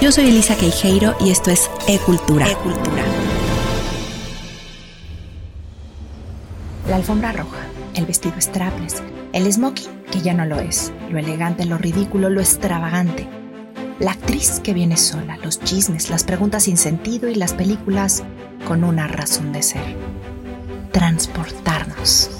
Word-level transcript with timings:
Yo 0.00 0.10
soy 0.10 0.28
Elisa 0.30 0.56
Queijeiro 0.56 1.14
y 1.20 1.28
esto 1.28 1.50
es 1.50 1.70
E-Cultura. 1.86 2.50
E-Cultura. 2.50 3.04
La 6.88 6.96
alfombra 6.96 7.32
roja, 7.32 7.58
el 7.94 8.06
vestido 8.06 8.40
strapless, 8.40 9.02
el 9.34 9.52
smoking, 9.52 9.90
que 10.10 10.22
ya 10.22 10.32
no 10.32 10.46
lo 10.46 10.58
es, 10.58 10.90
lo 11.10 11.18
elegante, 11.18 11.66
lo 11.66 11.76
ridículo, 11.76 12.30
lo 12.30 12.40
extravagante. 12.40 13.28
La 13.98 14.12
actriz 14.12 14.60
que 14.60 14.72
viene 14.72 14.96
sola, 14.96 15.36
los 15.44 15.60
chismes, 15.60 16.08
las 16.08 16.24
preguntas 16.24 16.62
sin 16.62 16.78
sentido 16.78 17.28
y 17.28 17.34
las 17.34 17.52
películas 17.52 18.22
con 18.66 18.84
una 18.84 19.06
razón 19.06 19.52
de 19.52 19.62
ser. 19.62 19.96
Transportarnos. 20.92 22.30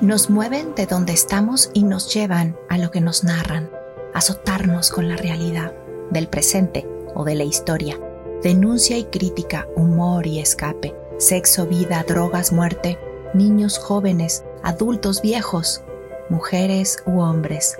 Nos 0.00 0.30
mueven 0.30 0.74
de 0.74 0.86
donde 0.86 1.12
estamos 1.12 1.70
y 1.74 1.82
nos 1.82 2.14
llevan 2.14 2.56
a 2.70 2.78
lo 2.78 2.90
que 2.90 3.02
nos 3.02 3.24
narran 3.24 3.68
azotarnos 4.14 4.90
con 4.90 5.08
la 5.08 5.16
realidad 5.16 5.74
del 6.10 6.28
presente 6.28 6.86
o 7.14 7.24
de 7.24 7.34
la 7.34 7.44
historia, 7.44 7.98
denuncia 8.42 8.96
y 8.96 9.04
crítica, 9.04 9.68
humor 9.76 10.26
y 10.26 10.38
escape, 10.38 10.94
sexo, 11.18 11.66
vida, 11.66 12.04
drogas, 12.06 12.52
muerte, 12.52 12.98
niños, 13.34 13.78
jóvenes, 13.78 14.44
adultos, 14.62 15.20
viejos, 15.20 15.82
mujeres 16.30 17.02
u 17.06 17.20
hombres, 17.20 17.76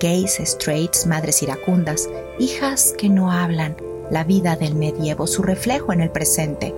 gays, 0.00 0.38
straights, 0.44 1.06
madres 1.06 1.42
iracundas, 1.42 2.08
hijas 2.38 2.94
que 2.96 3.08
no 3.08 3.32
hablan, 3.32 3.76
la 4.10 4.24
vida 4.24 4.56
del 4.56 4.74
medievo, 4.74 5.26
su 5.26 5.42
reflejo 5.42 5.92
en 5.92 6.00
el 6.00 6.10
presente, 6.10 6.74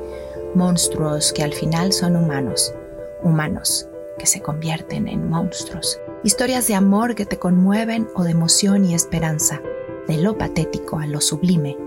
monstruos 0.54 1.32
que 1.32 1.42
al 1.42 1.52
final 1.52 1.92
son 1.92 2.16
humanos, 2.16 2.74
humanos 3.22 3.88
que 4.18 4.26
se 4.26 4.40
convierten 4.40 5.08
en 5.08 5.28
monstruos 5.28 6.00
historias 6.22 6.66
de 6.66 6.74
amor 6.74 7.14
que 7.14 7.24
te 7.24 7.38
conmueven 7.38 8.08
o 8.14 8.24
de 8.24 8.32
emoción 8.32 8.84
y 8.84 8.94
esperanza, 8.94 9.60
de 10.06 10.18
lo 10.18 10.36
patético 10.36 10.98
a 10.98 11.06
lo 11.06 11.20
sublime. 11.20 11.78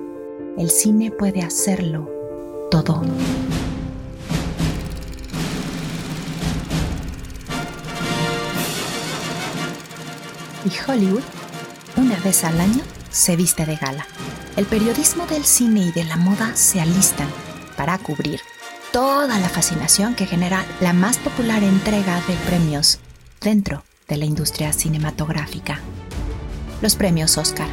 El 0.58 0.72
cine 0.72 1.12
puede 1.12 1.44
hacerlo 1.44 2.09
todo. 2.72 3.03
Y 10.66 10.90
Hollywood, 10.90 11.23
una 11.97 12.18
vez 12.22 12.44
al 12.44 12.59
año, 12.59 12.81
se 13.12 13.36
viste 13.36 13.66
de 13.66 13.75
gala. 13.75 14.08
El 14.56 14.66
periodismo 14.66 15.28
del 15.28 15.44
cine 15.44 15.81
y 15.81 15.92
de 15.92 16.06
la 16.06 16.16
moda 16.16 16.56
se 16.56 16.80
alistan 16.80 17.28
para 17.75 17.97
cubrir 17.97 18.40
toda 18.92 19.40
la 19.40 19.50
fascinación 19.50 20.16
que 20.16 20.25
genera 20.25 20.64
la 20.80 20.94
más 20.94 21.18
popular 21.18 21.64
entrega 21.64 22.16
de 22.28 22.36
premios 22.47 23.00
dentro 23.42 23.84
de 24.08 24.18
la 24.18 24.26
industria 24.26 24.73
cinematográfica. 24.73 25.80
Los 26.82 26.96
premios 26.96 27.38
Oscar. 27.38 27.68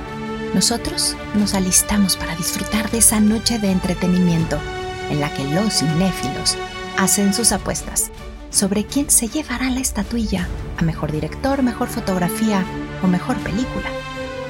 Nosotros 0.55 1.17
nos 1.34 1.55
alistamos 1.55 2.17
para 2.17 2.34
disfrutar 2.36 2.91
de 2.91 2.98
esa 2.98 3.20
noche 3.20 3.59
de 3.59 3.70
entretenimiento 3.70 4.58
en 5.11 5.20
la 5.20 5.33
que 5.33 5.45
los 5.45 5.75
cinéfilos 5.78 6.56
hacen 6.97 7.33
sus 7.34 7.53
apuestas 7.53 8.11
sobre 8.51 8.84
quién 8.84 9.11
se 9.11 9.28
llevará 9.28 9.70
la 9.70 9.81
estatuilla 9.81 10.48
a 10.77 10.83
mejor 10.83 11.12
director, 11.12 11.62
mejor 11.62 11.89
fotografía 11.89 12.64
o 13.03 13.06
mejor 13.06 13.36
película. 13.39 13.89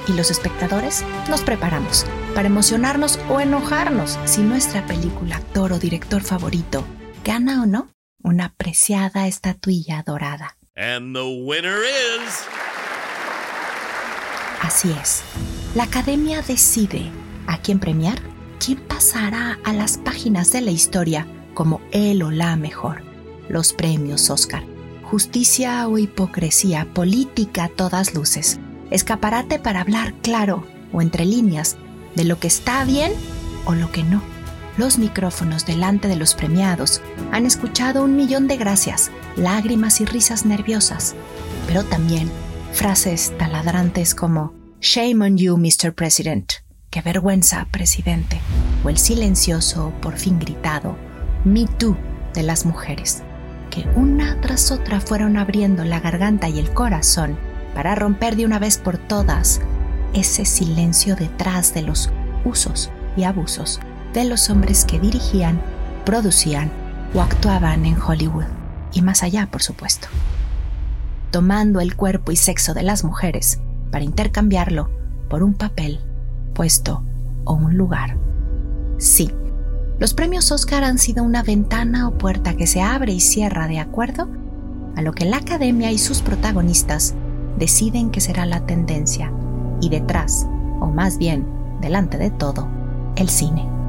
Y 0.09 0.13
los 0.13 0.31
espectadores 0.31 1.05
nos 1.29 1.43
preparamos 1.43 2.07
para 2.35 2.49
emocionarnos 2.49 3.19
o 3.29 3.41
enojarnos 3.41 4.19
si 4.25 4.43
nuestra 4.43 4.87
película, 4.87 5.37
actor 5.37 5.73
o 5.73 5.79
director 5.79 6.23
favorito 6.23 6.85
gana 7.25 7.63
o 7.63 7.67
no 7.67 7.89
una 8.23 8.55
preciada 8.55 9.27
estatuilla 9.27 10.03
dorada. 10.05 10.60
And 10.77 11.17
the 11.17 11.25
winner 11.25 11.83
is. 11.83 12.47
Así 14.63 14.95
es. 15.03 15.23
La 15.75 15.83
academia 15.83 16.43
decide 16.43 17.11
a 17.49 17.59
quién 17.59 17.81
premiar, 17.81 18.21
quién 18.65 18.79
pasará 18.79 19.59
a 19.65 19.73
las 19.73 19.99
páginas 19.99 20.53
de 20.53 20.61
la 20.61 20.71
historia 20.71 21.27
como 21.55 21.81
él 21.91 22.23
o 22.23 22.31
la 22.31 22.55
mejor. 22.55 23.03
Los 23.49 23.73
premios 23.73 24.31
Oscar. 24.31 24.63
Justicia 25.03 25.89
o 25.89 25.99
hipocresía, 25.99 26.87
política 26.95 27.65
a 27.65 27.69
todas 27.69 28.15
luces. 28.15 28.61
Escaparate 28.93 29.59
para 29.59 29.81
hablar 29.81 30.15
claro 30.23 30.65
o 30.93 31.03
entre 31.03 31.25
líneas 31.25 31.77
de 32.15 32.25
lo 32.25 32.39
que 32.39 32.47
está 32.47 32.85
bien 32.85 33.13
o 33.65 33.75
lo 33.75 33.91
que 33.91 34.05
no. 34.05 34.23
Los 34.77 34.99
micrófonos 34.99 35.67
delante 35.67 36.09
de 36.09 36.17
los 36.17 36.35
premiados 36.35 37.03
han 37.33 37.45
escuchado 37.45 38.05
un 38.05 38.17
millón 38.17 38.47
de 38.47 38.57
gracias, 38.57 39.11
lágrimas 39.37 40.01
y 40.01 40.05
risas 40.05 40.47
nerviosas, 40.47 41.15
pero 41.67 41.85
también 41.85 42.31
frases 42.73 43.37
taladrantes 43.37 44.15
como 44.15 44.55
Shame 44.81 45.25
on 45.25 45.37
you, 45.37 45.57
Mr. 45.57 45.93
President. 45.93 46.53
Qué 46.89 47.03
vergüenza, 47.03 47.67
presidente. 47.71 48.41
O 48.83 48.89
el 48.89 48.97
silencioso, 48.97 49.93
por 50.01 50.17
fin 50.17 50.39
gritado, 50.39 50.97
Me 51.45 51.67
Too 51.67 51.97
de 52.33 52.43
las 52.43 52.65
mujeres, 52.65 53.23
que 53.71 53.87
una 53.97 54.41
tras 54.41 54.71
otra 54.71 55.01
fueron 55.01 55.37
abriendo 55.37 55.85
la 55.85 56.01
garganta 56.01 56.49
y 56.49 56.59
el 56.59 56.73
corazón 56.73 57.37
para 57.75 57.95
romper 57.95 58.37
de 58.37 58.47
una 58.47 58.59
vez 58.59 58.79
por 58.79 58.99
todas 58.99 59.61
ese 60.15 60.45
silencio 60.45 61.15
detrás 61.17 61.75
de 61.75 61.83
los 61.83 62.11
usos 62.45 62.91
y 63.17 63.25
abusos 63.25 63.81
de 64.13 64.25
los 64.25 64.51
hombres 64.51 64.85
que 64.85 64.99
dirigían, 64.99 65.61
producían 66.05 66.71
o 67.15 67.21
actuaban 67.21 67.87
en 67.87 68.01
Hollywood, 68.01 68.47
y 68.93 69.03
más 69.03 69.23
allá, 69.23 69.49
por 69.51 69.63
supuesto, 69.63 70.09
tomando 71.31 71.81
el 71.81 71.97
cuerpo 71.97 72.33
y 72.33 72.37
sexo 72.37 72.75
de 72.75 72.83
las 72.83 73.05
mujeres 73.05 73.61
para 73.91 74.05
intercambiarlo 74.05 74.91
por 75.29 75.43
un 75.43 75.55
papel, 75.55 76.01
puesto 76.55 77.05
o 77.45 77.55
un 77.55 77.77
lugar. 77.77 78.17
Sí, 78.99 79.31
los 79.99 80.15
premios 80.15 80.51
Oscar 80.51 80.83
han 80.85 80.99
sido 80.99 81.23
una 81.23 81.43
ventana 81.43 82.09
o 82.09 82.19
puerta 82.19 82.55
que 82.55 82.67
se 82.67 82.83
abre 82.83 83.13
y 83.13 83.21
cierra 83.21 83.69
de 83.69 83.79
acuerdo 83.79 84.29
a 84.97 85.03
lo 85.03 85.13
que 85.13 85.25
la 85.25 85.39
academia 85.39 85.93
y 85.93 85.99
sus 85.99 86.23
protagonistas 86.23 87.15
deciden 87.59 88.11
que 88.11 88.21
será 88.21 88.47
la 88.47 88.67
tendencia, 88.67 89.33
y 89.81 89.89
detrás, 89.89 90.47
o 90.81 90.87
más 90.87 91.19
bien 91.19 91.47
delante 91.81 92.19
de 92.19 92.31
todo, 92.31 92.69
el 93.17 93.29
cine. 93.29 93.80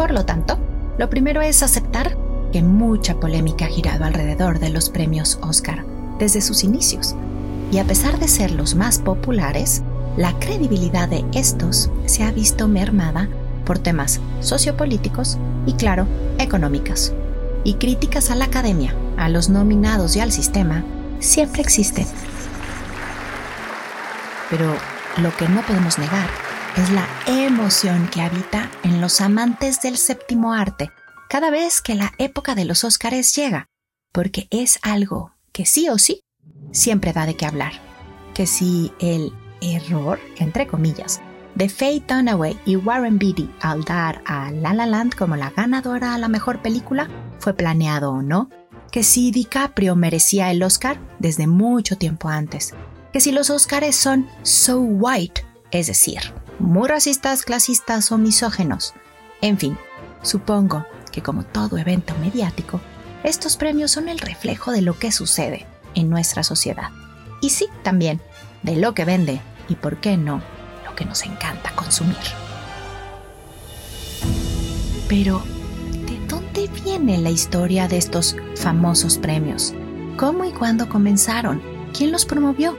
Por 0.00 0.12
lo 0.12 0.24
tanto, 0.24 0.58
lo 0.96 1.10
primero 1.10 1.42
es 1.42 1.62
aceptar 1.62 2.16
que 2.52 2.62
mucha 2.62 3.20
polémica 3.20 3.66
ha 3.66 3.68
girado 3.68 4.06
alrededor 4.06 4.58
de 4.58 4.70
los 4.70 4.88
premios 4.88 5.38
Oscar 5.42 5.84
desde 6.18 6.40
sus 6.40 6.64
inicios, 6.64 7.14
y 7.70 7.76
a 7.76 7.84
pesar 7.84 8.18
de 8.18 8.26
ser 8.26 8.50
los 8.50 8.74
más 8.74 8.98
populares, 8.98 9.82
la 10.16 10.32
credibilidad 10.38 11.06
de 11.06 11.26
estos 11.34 11.90
se 12.06 12.24
ha 12.24 12.30
visto 12.30 12.66
mermada 12.66 13.28
por 13.66 13.78
temas 13.78 14.22
sociopolíticos 14.40 15.36
y, 15.66 15.74
claro, 15.74 16.06
económicas. 16.38 17.12
Y 17.62 17.74
críticas 17.74 18.30
a 18.30 18.36
la 18.36 18.46
academia, 18.46 18.94
a 19.18 19.28
los 19.28 19.50
nominados 19.50 20.16
y 20.16 20.20
al 20.20 20.32
sistema 20.32 20.82
siempre 21.18 21.60
existen. 21.60 22.06
Pero 24.48 24.74
lo 25.18 25.36
que 25.36 25.46
no 25.46 25.60
podemos 25.60 25.98
negar 25.98 26.49
es 26.76 26.90
la 26.90 27.06
emoción 27.26 28.08
que 28.08 28.22
habita 28.22 28.70
en 28.84 29.00
los 29.00 29.20
amantes 29.20 29.80
del 29.82 29.96
séptimo 29.96 30.52
arte 30.52 30.90
cada 31.28 31.50
vez 31.50 31.80
que 31.80 31.94
la 31.94 32.12
época 32.18 32.54
de 32.54 32.64
los 32.64 32.84
Óscares 32.84 33.34
llega, 33.34 33.66
porque 34.12 34.46
es 34.50 34.78
algo 34.82 35.32
que 35.52 35.66
sí 35.66 35.88
o 35.88 35.98
sí 35.98 36.22
siempre 36.72 37.12
da 37.12 37.26
de 37.26 37.34
qué 37.34 37.46
hablar. 37.46 37.72
Que 38.34 38.46
si 38.46 38.92
el 39.00 39.32
error, 39.60 40.18
entre 40.38 40.66
comillas, 40.66 41.20
de 41.54 41.68
Faye 41.68 42.02
Dunaway 42.06 42.58
y 42.64 42.76
Warren 42.76 43.18
Beatty 43.18 43.50
al 43.60 43.84
dar 43.84 44.22
a 44.24 44.50
La 44.50 44.72
La 44.72 44.86
Land 44.86 45.14
como 45.14 45.36
la 45.36 45.50
ganadora 45.50 46.14
a 46.14 46.18
la 46.18 46.28
mejor 46.28 46.62
película 46.62 47.08
fue 47.38 47.54
planeado 47.54 48.12
o 48.12 48.22
no, 48.22 48.48
que 48.92 49.02
si 49.02 49.30
DiCaprio 49.30 49.96
merecía 49.96 50.50
el 50.50 50.62
Oscar 50.62 50.98
desde 51.18 51.46
mucho 51.46 51.96
tiempo 51.96 52.28
antes, 52.28 52.74
que 53.12 53.20
si 53.20 53.32
los 53.32 53.50
Oscars 53.50 53.96
son 53.96 54.28
so 54.42 54.80
white, 54.80 55.44
es 55.70 55.86
decir, 55.88 56.20
muy 56.60 56.88
racistas, 56.88 57.42
clasistas 57.42 58.12
o 58.12 58.18
misógenos. 58.18 58.94
En 59.40 59.58
fin, 59.58 59.76
supongo 60.22 60.86
que 61.10 61.22
como 61.22 61.42
todo 61.42 61.78
evento 61.78 62.14
mediático, 62.20 62.80
estos 63.24 63.56
premios 63.56 63.90
son 63.90 64.08
el 64.08 64.18
reflejo 64.18 64.70
de 64.70 64.82
lo 64.82 64.98
que 64.98 65.12
sucede 65.12 65.66
en 65.94 66.08
nuestra 66.08 66.42
sociedad. 66.42 66.90
Y 67.40 67.50
sí, 67.50 67.66
también, 67.82 68.20
de 68.62 68.76
lo 68.76 68.94
que 68.94 69.04
vende 69.04 69.40
y, 69.68 69.74
por 69.74 69.98
qué 69.98 70.16
no, 70.16 70.42
lo 70.84 70.94
que 70.94 71.04
nos 71.04 71.24
encanta 71.24 71.74
consumir. 71.74 72.16
Pero, 75.08 75.42
¿de 76.06 76.18
dónde 76.28 76.68
viene 76.84 77.18
la 77.18 77.30
historia 77.30 77.88
de 77.88 77.96
estos 77.96 78.36
famosos 78.56 79.18
premios? 79.18 79.74
¿Cómo 80.16 80.44
y 80.44 80.52
cuándo 80.52 80.88
comenzaron? 80.88 81.79
¿Quién 81.96 82.12
los 82.12 82.24
promovió? 82.24 82.76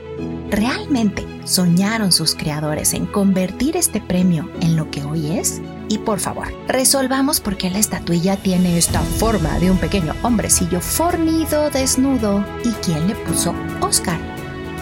¿Realmente 0.50 1.26
soñaron 1.44 2.12
sus 2.12 2.34
creadores 2.34 2.94
en 2.94 3.06
convertir 3.06 3.76
este 3.76 4.00
premio 4.00 4.50
en 4.60 4.76
lo 4.76 4.90
que 4.90 5.04
hoy 5.04 5.38
es? 5.38 5.60
Y 5.88 5.98
por 5.98 6.20
favor, 6.20 6.48
resolvamos 6.68 7.40
por 7.40 7.56
qué 7.56 7.70
la 7.70 7.78
estatuilla 7.78 8.36
tiene 8.36 8.78
esta 8.78 9.00
forma 9.00 9.58
de 9.58 9.70
un 9.70 9.78
pequeño 9.78 10.14
hombrecillo 10.22 10.80
fornido, 10.80 11.70
desnudo. 11.70 12.44
¿Y 12.64 12.70
quién 12.84 13.06
le 13.08 13.14
puso 13.14 13.54
Oscar? 13.80 14.18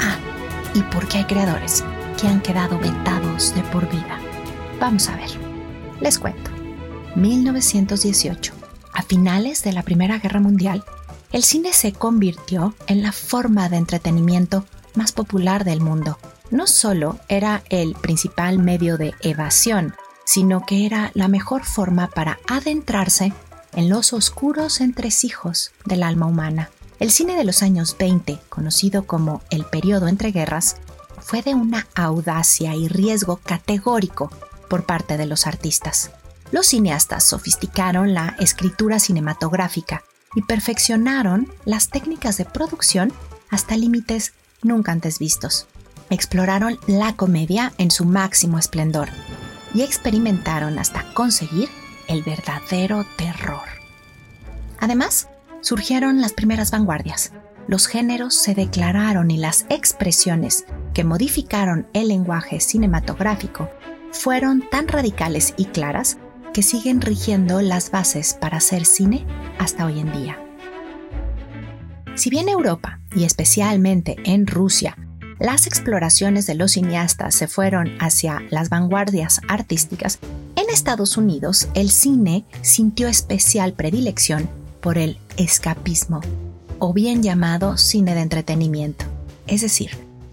Ah, 0.01 0.17
¿y 0.75 0.83
por 0.83 1.09
qué 1.09 1.19
hay 1.19 1.25
creadores 1.25 1.85
que 2.21 2.29
han 2.29 2.41
quedado 2.41 2.79
vetados 2.79 3.55
de 3.55 3.63
por 3.65 3.89
vida. 3.89 4.19
Vamos 4.79 5.09
a 5.09 5.17
ver. 5.17 5.31
Les 6.01 6.19
cuento. 6.19 6.51
1918. 7.17 8.53
A 8.93 9.03
finales 9.03 9.63
de 9.63 9.73
la 9.73 9.83
Primera 9.83 10.19
Guerra 10.19 10.41
Mundial, 10.41 10.85
el 11.33 11.45
cine 11.45 11.73
se 11.73 11.93
convirtió 11.93 12.75
en 12.87 13.03
la 13.03 13.13
forma 13.13 13.69
de 13.69 13.77
entretenimiento 13.77 14.65
más 14.95 15.13
popular 15.13 15.65
del 15.65 15.81
mundo. 15.81 16.19
No 16.51 16.67
solo 16.67 17.21
era 17.29 17.63
el 17.71 17.95
principal 17.95 18.59
medio 18.59 18.99
de 18.99 19.15
evasión, 19.21 19.95
sino 20.25 20.67
que 20.67 20.87
era 20.87 21.13
la 21.15 21.29
mejor 21.29 21.65
forma 21.65 22.09
para 22.09 22.41
adentrarse 22.49 23.33
en 23.75 23.89
los 23.89 24.13
oscuros 24.13 24.81
entresijos 24.81 25.71
del 25.85 26.03
alma 26.03 26.27
humana. 26.27 26.71
El 26.99 27.13
cine 27.13 27.37
de 27.37 27.45
los 27.45 27.63
años 27.63 27.97
20, 27.99 28.41
conocido 28.49 29.07
como 29.07 29.43
el 29.51 29.65
periodo 29.65 30.09
entre 30.09 30.33
guerras, 30.33 30.77
fue 31.21 31.43
de 31.43 31.55
una 31.55 31.87
audacia 31.95 32.75
y 32.75 32.89
riesgo 32.89 33.37
categórico 33.37 34.33
por 34.69 34.85
parte 34.85 35.17
de 35.17 35.27
los 35.27 35.47
artistas. 35.47 36.11
Los 36.51 36.67
cineastas 36.67 37.23
sofisticaron 37.25 38.15
la 38.15 38.35
escritura 38.41 38.99
cinematográfica 38.99 40.03
y 40.35 40.43
perfeccionaron 40.43 41.53
las 41.65 41.89
técnicas 41.89 42.37
de 42.37 42.45
producción 42.45 43.13
hasta 43.51 43.77
límites 43.77 44.33
nunca 44.63 44.93
antes 44.93 45.19
vistos. 45.19 45.67
Exploraron 46.11 46.79
la 46.87 47.15
comedia 47.17 47.73
en 47.79 47.91
su 47.91 48.05
máximo 48.05 48.59
esplendor 48.59 49.09
y 49.75 49.83
experimentaron 49.83 50.79
hasta 50.79 51.05
conseguir 51.15 51.69
el 52.09 52.23
verdadero 52.23 53.07
terror. 53.17 53.63
Además, 54.81 55.29
surgieron 55.61 56.21
las 56.21 56.33
primeras 56.33 56.71
vanguardias. 56.71 57.33
Los 57.69 57.87
géneros 57.87 58.35
se 58.35 58.55
declararon 58.55 59.31
y 59.31 59.37
las 59.37 59.67
expresiones 59.69 60.65
que 60.95 61.05
modificaron 61.05 61.87
el 61.93 62.09
lenguaje 62.09 62.59
cinematográfico 62.61 63.71
fueron 64.11 64.69
tan 64.71 64.89
radicales 64.89 65.55
y 65.57 65.67
claras 65.67 66.19
que 66.53 66.63
siguen 66.63 67.01
rigiendo 67.01 67.61
las 67.63 67.91
bases 67.91 68.35
para 68.35 68.59
hacer 68.59 68.85
cine 68.85 69.27
hasta 69.59 69.87
hoy 69.87 70.01
en 70.01 70.13
día. 70.13 70.39
Si 72.15 72.31
bien 72.31 72.49
Europa, 72.49 73.01
y 73.15 73.25
especialmente 73.25 74.17
en 74.25 74.47
Rusia, 74.47 74.97
las 75.39 75.67
exploraciones 75.67 76.47
de 76.47 76.55
los 76.55 76.73
cineastas 76.73 77.35
se 77.35 77.49
fueron 77.49 77.91
hacia 77.99 78.43
las 78.51 78.69
vanguardias 78.69 79.41
artísticas, 79.49 80.19
en 80.57 80.69
Estados 80.69 81.17
Unidos 81.17 81.69
el 81.75 81.91
cine 81.91 82.45
sintió 82.61 83.09
especial 83.09 83.73
predilección 83.73 84.51
por 84.81 84.99
el 84.99 85.19
escapismo, 85.37 86.21
o 86.79 86.93
bien 86.93 87.23
llamado 87.23 87.79
cine 87.79 88.15
de 88.15 88.21
entretenimiento, 88.21 89.07
es 89.47 89.63
decir, 89.63 89.91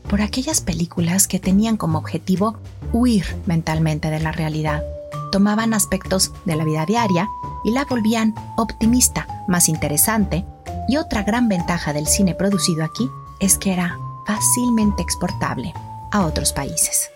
por 0.09 0.21
aquellas 0.21 0.61
películas 0.61 1.27
que 1.27 1.39
tenían 1.39 1.77
como 1.77 1.97
objetivo 1.97 2.57
huir 2.91 3.25
mentalmente 3.45 4.09
de 4.09 4.19
la 4.19 4.31
realidad, 4.31 4.83
tomaban 5.31 5.73
aspectos 5.73 6.33
de 6.45 6.55
la 6.55 6.63
vida 6.63 6.85
diaria 6.85 7.29
y 7.63 7.71
la 7.71 7.85
volvían 7.85 8.35
optimista, 8.57 9.45
más 9.47 9.69
interesante, 9.69 10.45
y 10.87 10.97
otra 10.97 11.23
gran 11.23 11.49
ventaja 11.49 11.93
del 11.93 12.07
cine 12.07 12.33
producido 12.33 12.83
aquí 12.83 13.09
es 13.39 13.57
que 13.57 13.73
era 13.73 13.97
fácilmente 14.25 15.01
exportable 15.01 15.73
a 16.11 16.25
otros 16.25 16.53
países. 16.53 17.09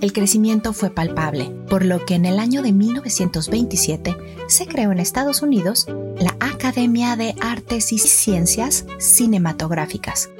El 0.00 0.12
crecimiento 0.12 0.72
fue 0.72 0.90
palpable, 0.90 1.50
por 1.68 1.84
lo 1.84 2.04
que 2.04 2.14
en 2.14 2.26
el 2.26 2.38
año 2.38 2.62
de 2.62 2.72
1927 2.72 4.16
se 4.46 4.66
creó 4.66 4.92
en 4.92 5.00
Estados 5.00 5.42
Unidos 5.42 5.86
la 6.18 6.36
Academia 6.38 7.16
de 7.16 7.34
Artes 7.40 7.92
y 7.92 7.98
Ciencias 7.98 8.84
Cinematográficas, 8.98 10.30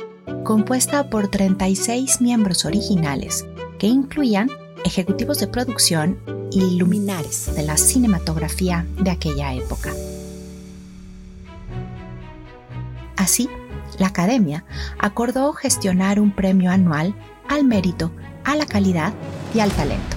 compuesta 0.44 1.08
por 1.08 1.28
36 1.28 2.20
miembros 2.20 2.64
originales 2.64 3.46
que 3.78 3.86
incluían 3.86 4.50
ejecutivos 4.86 5.40
de 5.40 5.48
producción 5.48 6.18
y 6.52 6.78
luminares 6.78 7.54
de 7.54 7.64
la 7.64 7.76
cinematografía 7.76 8.86
de 9.00 9.10
aquella 9.10 9.52
época. 9.52 9.92
Así, 13.16 13.50
la 13.98 14.06
Academia 14.06 14.64
acordó 14.98 15.52
gestionar 15.52 16.20
un 16.20 16.34
premio 16.34 16.70
anual 16.70 17.14
al 17.48 17.64
mérito, 17.64 18.12
a 18.44 18.54
la 18.54 18.66
calidad 18.66 19.12
y 19.54 19.60
al 19.60 19.72
talento. 19.72 20.16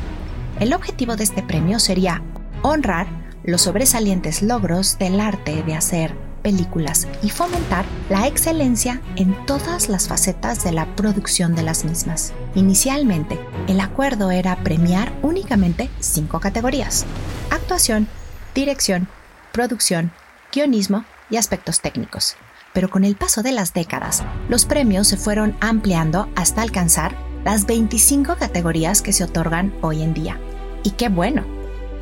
El 0.59 0.73
objetivo 0.73 1.15
de 1.15 1.23
este 1.23 1.41
premio 1.41 1.79
sería 1.79 2.21
honrar 2.61 3.07
los 3.43 3.63
sobresalientes 3.63 4.43
logros 4.43 4.99
del 4.99 5.19
arte 5.19 5.63
de 5.63 5.75
hacer 5.75 6.28
películas 6.49 7.07
y 7.21 7.29
fomentar 7.29 7.85
la 8.09 8.25
excelencia 8.25 9.01
en 9.17 9.35
todas 9.45 9.87
las 9.87 10.07
facetas 10.07 10.63
de 10.63 10.71
la 10.71 10.87
producción 10.95 11.53
de 11.53 11.61
las 11.61 11.85
mismas. 11.85 12.33
Inicialmente, 12.55 13.39
el 13.67 13.79
acuerdo 13.79 14.31
era 14.31 14.55
premiar 14.63 15.13
únicamente 15.21 15.91
cinco 15.99 16.39
categorías. 16.39 17.05
Actuación, 17.51 18.07
dirección, 18.55 19.07
producción, 19.51 20.11
guionismo 20.51 21.05
y 21.29 21.37
aspectos 21.37 21.81
técnicos 21.81 22.35
pero 22.71 22.89
con 22.89 23.03
el 23.03 23.15
paso 23.15 23.41
de 23.41 23.51
las 23.51 23.73
décadas, 23.73 24.23
los 24.47 24.65
premios 24.65 25.07
se 25.07 25.17
fueron 25.17 25.57
ampliando 25.59 26.29
hasta 26.35 26.61
alcanzar 26.61 27.15
las 27.43 27.65
25 27.65 28.35
categorías 28.35 29.01
que 29.01 29.11
se 29.11 29.23
otorgan 29.23 29.73
hoy 29.81 30.03
en 30.03 30.13
día. 30.13 30.39
Y 30.83 30.91
qué 30.91 31.09
bueno. 31.09 31.45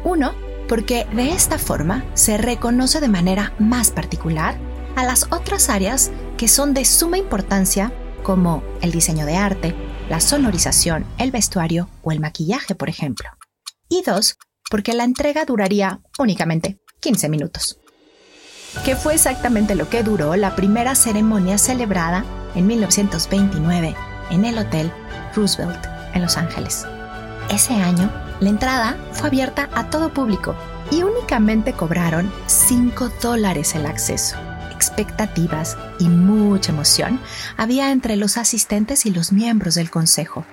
Uno, 0.03 0.33
porque 0.67 1.05
de 1.13 1.31
esta 1.31 1.57
forma 1.57 2.05
se 2.13 2.37
reconoce 2.37 2.99
de 2.99 3.07
manera 3.07 3.53
más 3.59 3.91
particular 3.91 4.57
a 4.95 5.05
las 5.05 5.25
otras 5.31 5.69
áreas 5.69 6.11
que 6.37 6.47
son 6.47 6.73
de 6.73 6.85
suma 6.85 7.17
importancia 7.17 7.91
como 8.23 8.63
el 8.81 8.91
diseño 8.91 9.25
de 9.25 9.37
arte, 9.37 9.75
la 10.09 10.19
sonorización, 10.19 11.05
el 11.17 11.31
vestuario 11.31 11.89
o 12.01 12.11
el 12.11 12.19
maquillaje, 12.19 12.75
por 12.75 12.89
ejemplo. 12.89 13.29
Y 13.89 14.03
dos, 14.03 14.37
porque 14.69 14.93
la 14.93 15.03
entrega 15.03 15.45
duraría 15.45 16.01
únicamente 16.17 16.79
15 16.99 17.29
minutos 17.29 17.79
que 18.83 18.95
fue 18.95 19.15
exactamente 19.15 19.75
lo 19.75 19.89
que 19.89 20.03
duró 20.03 20.35
la 20.35 20.55
primera 20.55 20.95
ceremonia 20.95 21.57
celebrada 21.57 22.23
en 22.55 22.67
1929 22.67 23.95
en 24.29 24.45
el 24.45 24.57
Hotel 24.57 24.91
Roosevelt 25.35 25.85
en 26.13 26.21
Los 26.21 26.37
Ángeles. 26.37 26.85
Ese 27.49 27.73
año, 27.73 28.11
la 28.39 28.49
entrada 28.49 28.97
fue 29.13 29.27
abierta 29.27 29.69
a 29.73 29.89
todo 29.89 30.13
público 30.13 30.55
y 30.91 31.03
únicamente 31.03 31.73
cobraron 31.73 32.31
5 32.45 33.09
dólares 33.21 33.75
el 33.75 33.85
acceso. 33.85 34.37
Expectativas 34.71 35.75
y 35.99 36.07
mucha 36.07 36.71
emoción 36.71 37.19
había 37.57 37.91
entre 37.91 38.15
los 38.15 38.37
asistentes 38.37 39.05
y 39.05 39.11
los 39.11 39.31
miembros 39.31 39.75
del 39.75 39.89
consejo. 39.89 40.45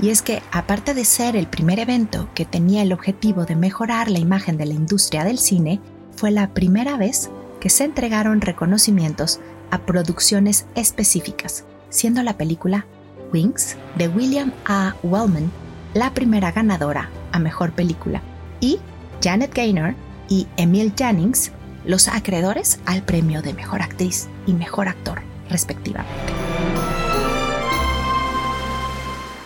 Y 0.00 0.10
es 0.10 0.22
que, 0.22 0.42
aparte 0.50 0.94
de 0.94 1.04
ser 1.04 1.36
el 1.36 1.46
primer 1.46 1.78
evento 1.78 2.28
que 2.34 2.44
tenía 2.44 2.82
el 2.82 2.92
objetivo 2.92 3.44
de 3.44 3.54
mejorar 3.54 4.10
la 4.10 4.18
imagen 4.18 4.56
de 4.56 4.66
la 4.66 4.74
industria 4.74 5.22
del 5.22 5.38
cine, 5.38 5.80
fue 6.16 6.32
la 6.32 6.48
primera 6.48 6.96
vez 6.96 7.30
que 7.60 7.70
se 7.70 7.84
entregaron 7.84 8.40
reconocimientos 8.40 9.38
a 9.70 9.78
producciones 9.78 10.66
específicas, 10.74 11.64
siendo 11.90 12.24
la 12.24 12.36
película 12.36 12.86
Wings 13.32 13.76
de 13.96 14.08
William 14.08 14.52
A. 14.66 14.96
Wellman 15.04 15.52
la 15.94 16.14
primera 16.14 16.52
ganadora 16.52 17.10
a 17.32 17.38
mejor 17.38 17.72
película 17.72 18.22
y 18.60 18.78
Janet 19.22 19.54
Gaynor 19.54 19.94
y 20.28 20.46
Emil 20.56 20.92
Jannings 20.96 21.52
los 21.84 22.08
acreedores 22.08 22.80
al 22.86 23.02
premio 23.02 23.42
de 23.42 23.54
mejor 23.54 23.82
actriz 23.82 24.28
y 24.46 24.52
mejor 24.52 24.88
actor, 24.88 25.22
respectivamente. 25.48 26.32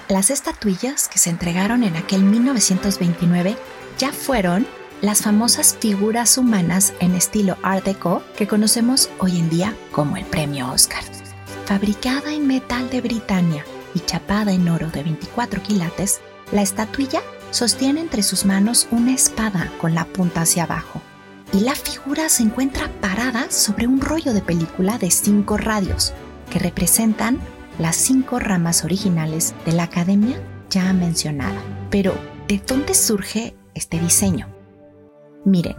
Las 0.08 0.30
estatuillas 0.30 1.08
que 1.08 1.18
se 1.18 1.30
entregaron 1.30 1.82
en 1.82 1.96
aquel 1.96 2.22
1929 2.22 3.56
ya 3.98 4.12
fueron 4.12 4.66
las 5.02 5.22
famosas 5.22 5.76
figuras 5.78 6.38
humanas 6.38 6.92
en 7.00 7.14
estilo 7.14 7.56
Art 7.62 7.84
Deco 7.84 8.22
que 8.36 8.46
conocemos 8.46 9.10
hoy 9.18 9.38
en 9.38 9.50
día 9.50 9.74
como 9.92 10.16
el 10.16 10.24
premio 10.24 10.70
Oscar. 10.70 11.02
Fabricada 11.64 12.32
en 12.32 12.46
metal 12.46 12.88
de 12.90 13.00
Britania 13.00 13.64
y 13.94 14.00
chapada 14.00 14.52
en 14.52 14.68
oro 14.68 14.88
de 14.90 15.02
24 15.02 15.62
quilates, 15.62 16.20
la 16.52 16.62
estatuilla 16.62 17.20
sostiene 17.50 18.00
entre 18.00 18.22
sus 18.22 18.44
manos 18.44 18.88
una 18.90 19.12
espada 19.12 19.70
con 19.80 19.94
la 19.94 20.04
punta 20.04 20.42
hacia 20.42 20.64
abajo 20.64 21.00
y 21.52 21.60
la 21.60 21.74
figura 21.74 22.28
se 22.28 22.42
encuentra 22.42 22.90
parada 23.00 23.50
sobre 23.50 23.86
un 23.86 24.00
rollo 24.00 24.32
de 24.34 24.42
película 24.42 24.98
de 24.98 25.10
cinco 25.10 25.56
radios 25.56 26.12
que 26.50 26.58
representan 26.58 27.38
las 27.78 27.96
cinco 27.96 28.38
ramas 28.38 28.84
originales 28.84 29.54
de 29.64 29.72
la 29.72 29.84
academia 29.84 30.40
ya 30.70 30.92
mencionada. 30.92 31.60
Pero, 31.90 32.14
¿de 32.48 32.60
dónde 32.66 32.94
surge 32.94 33.54
este 33.74 34.00
diseño? 34.00 34.48
Miren, 35.44 35.76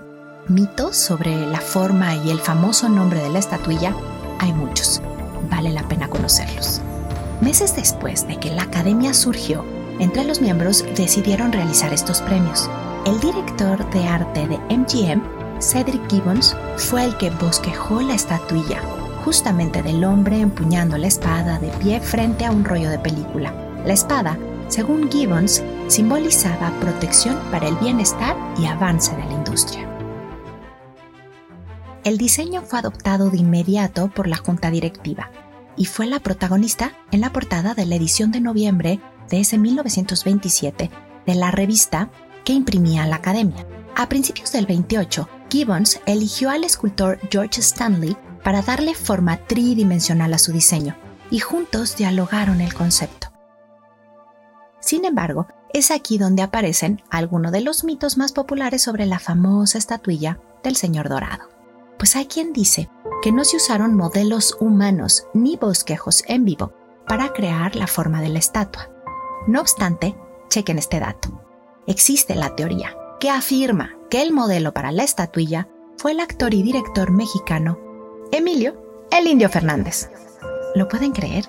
mitos 0.48 0.96
sobre 0.96 1.46
la 1.48 1.60
forma 1.60 2.16
y 2.16 2.32
el 2.32 2.40
famoso 2.40 2.88
nombre 2.88 3.20
de 3.20 3.30
la 3.30 3.40
estatuilla 3.40 3.96
hay 4.40 4.54
muchos. 4.54 5.02
Vale 5.50 5.72
la 5.72 5.88
pena 5.88 6.08
conocerlos. 6.08 6.82
Meses 7.42 7.76
después 7.76 8.28
de 8.28 8.38
que 8.38 8.52
la 8.52 8.64
academia 8.64 9.14
surgió, 9.14 9.66
entre 10.00 10.24
los 10.24 10.42
miembros 10.42 10.86
decidieron 10.96 11.51
realizar 11.51 11.94
estos 11.94 12.22
premios. 12.22 12.70
El 13.06 13.20
director 13.20 13.89
de 13.92 14.06
arte 14.06 14.48
de 14.48 14.58
MGM, 14.75 15.22
Cedric 15.62 16.10
Gibbons, 16.10 16.56
fue 16.77 17.06
el 17.06 17.18
que 17.18 17.30
bosquejó 17.32 18.01
la 18.01 18.16
estatuilla 18.16 18.82
justamente 19.24 19.84
del 19.84 20.06
hombre 20.06 20.39
empuñando 20.39 20.98
la 20.98 21.08
espada 21.08 21.60
de 21.60 21.68
pie 21.80 22.00
frente 22.00 22.46
a 22.46 22.51
un 22.51 22.63
rollo 22.63 22.89
de 22.89 23.00
película. 23.00 23.54
La 23.86 23.94
espada, 23.94 24.38
según 24.70 25.12
Gibbons, 25.12 25.62
simbolizaba 25.88 26.72
protección 26.80 27.38
para 27.51 27.68
el 27.68 27.75
bienestar 27.75 28.38
y 28.58 28.68
avance 28.68 29.16
de 29.16 29.25
la 29.25 29.34
industria. 29.34 29.86
El 32.06 32.18
diseño 32.18 32.62
fue 32.62 32.80
adoptado 32.80 33.30
de 33.30 33.38
inmediato 33.38 34.08
por 34.08 34.27
la 34.27 34.38
junta 34.38 34.72
directiva 34.72 35.30
y 35.77 35.86
fue 35.86 36.07
la 36.07 36.19
protagonista 36.19 36.93
en 37.12 37.22
la 37.22 37.31
portada 37.31 37.74
de 37.74 37.86
la 37.86 37.96
edición 37.96 38.31
de 38.31 38.41
noviembre 38.41 39.00
de 39.29 39.39
ese 39.39 39.57
1927 39.57 40.89
de 41.25 41.36
la 41.36 41.51
revista 41.51 42.10
que 42.43 42.53
imprimía 42.53 43.05
la 43.05 43.17
Academia. 43.17 43.65
A 43.96 44.10
principios 44.10 44.51
del 44.51 44.65
28, 44.65 45.29
Gibbons 45.50 46.01
eligió 46.05 46.50
al 46.50 46.63
escultor 46.63 47.19
George 47.29 47.62
Stanley 47.62 48.17
para 48.43 48.62
darle 48.62 48.96
forma 48.96 49.38
tridimensional 49.38 50.34
a 50.34 50.38
su 50.38 50.51
diseño, 50.51 50.96
y 51.29 51.39
juntos 51.39 51.98
dialogaron 51.98 52.62
el 52.62 52.74
concepto. 52.74 53.27
Sin 54.79 55.03
embargo, 55.03 55.48
es 55.74 55.91
aquí 55.91 56.17
donde 56.17 56.43
aparecen 56.43 57.01
algunos 57.10 57.51
de 57.51 57.62
los 57.62 57.84
mitos 57.84 58.17
más 58.17 58.31
populares 58.31 58.81
sobre 58.81 59.05
la 59.05 59.19
famosa 59.19 59.77
estatuilla 59.77 60.39
del 60.63 60.77
Señor 60.77 61.10
Dorado. 61.10 61.57
Pues 61.98 62.16
hay 62.16 62.25
quien 62.25 62.54
dice 62.54 62.89
que 63.22 63.32
no 63.32 63.44
se 63.44 63.58
usaron 63.58 63.96
modelos 63.96 64.56
humanos 64.60 65.27
ni 65.34 65.56
bosquejos 65.56 66.24
en 66.27 66.46
vivo 66.46 66.74
para 67.08 67.34
crear 67.34 67.75
la 67.75 67.88
forma 67.88 68.22
de 68.22 68.30
la 68.30 68.39
estatua. 68.39 68.89
No 69.48 69.62
obstante, 69.62 70.16
chequen 70.50 70.77
este 70.77 71.00
dato. 71.00 71.30
Existe 71.88 72.36
la 72.36 72.56
teoría 72.56 72.98
que 73.20 73.30
afirma 73.30 73.98
que 74.10 74.22
el 74.22 74.34
modelo 74.34 74.74
para 74.74 74.92
la 74.92 75.04
estatuilla 75.04 75.70
fue 75.98 76.12
el 76.12 76.20
actor 76.20 76.54
y 76.54 76.62
director 76.62 77.12
mexicano 77.12 77.80
Emilio 78.32 78.88
el 79.12 79.27
Indio 79.27 79.50
Fernández. 79.50 80.10
¿Lo 80.75 80.88
pueden 80.88 81.12
creer? 81.12 81.46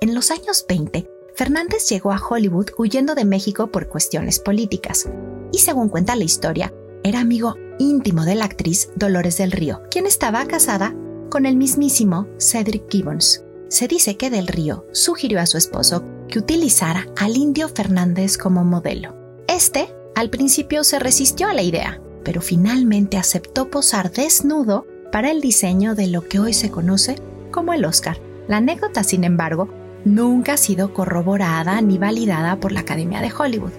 En 0.00 0.14
los 0.14 0.30
años 0.30 0.66
20, 0.68 1.08
Fernández 1.34 1.88
llegó 1.88 2.12
a 2.12 2.20
Hollywood 2.20 2.70
huyendo 2.78 3.14
de 3.14 3.24
México 3.24 3.68
por 3.68 3.88
cuestiones 3.88 4.40
políticas, 4.40 5.08
y 5.52 5.58
según 5.58 5.88
cuenta 5.88 6.16
la 6.16 6.24
historia, 6.24 6.74
era 7.06 7.20
amigo 7.20 7.54
íntimo 7.78 8.24
de 8.24 8.34
la 8.34 8.46
actriz 8.46 8.90
Dolores 8.96 9.38
del 9.38 9.52
Río, 9.52 9.80
quien 9.92 10.06
estaba 10.06 10.44
casada 10.46 10.92
con 11.30 11.46
el 11.46 11.54
mismísimo 11.54 12.26
Cedric 12.40 12.90
Gibbons. 12.90 13.44
Se 13.68 13.86
dice 13.86 14.16
que 14.16 14.28
Del 14.28 14.48
Río 14.48 14.86
sugirió 14.92 15.40
a 15.40 15.46
su 15.46 15.56
esposo 15.56 16.04
que 16.28 16.40
utilizara 16.40 17.06
al 17.16 17.36
indio 17.36 17.68
Fernández 17.68 18.36
como 18.36 18.64
modelo. 18.64 19.14
Este, 19.46 19.94
al 20.16 20.30
principio, 20.30 20.82
se 20.82 20.98
resistió 20.98 21.48
a 21.48 21.54
la 21.54 21.62
idea, 21.62 22.00
pero 22.24 22.40
finalmente 22.40 23.18
aceptó 23.18 23.70
posar 23.70 24.10
desnudo 24.10 24.84
para 25.12 25.30
el 25.30 25.40
diseño 25.40 25.94
de 25.94 26.08
lo 26.08 26.26
que 26.26 26.40
hoy 26.40 26.54
se 26.54 26.72
conoce 26.72 27.16
como 27.52 27.72
el 27.72 27.84
Oscar. 27.84 28.20
La 28.48 28.56
anécdota, 28.56 29.04
sin 29.04 29.22
embargo, 29.22 29.68
nunca 30.04 30.54
ha 30.54 30.56
sido 30.56 30.92
corroborada 30.92 31.80
ni 31.82 31.98
validada 31.98 32.58
por 32.58 32.72
la 32.72 32.80
Academia 32.80 33.20
de 33.20 33.32
Hollywood. 33.32 33.72